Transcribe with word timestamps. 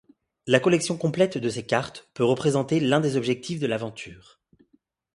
La 0.47 0.59
collection 0.59 0.97
complète 0.97 1.37
de 1.37 1.47
ces 1.47 1.63
cartes 1.63 2.09
peut 2.15 2.23
représenter 2.25 2.79
l'un 2.79 3.01
des 3.01 3.17
objectifs 3.17 3.59
de 3.59 3.67
l'aventure. 3.67 4.41